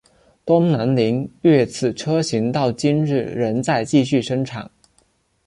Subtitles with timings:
[0.43, 4.71] 东南菱悦此车型到今日仍在继续生产。